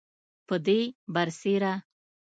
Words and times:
پدې 0.47 0.79
برسیره 1.13 1.73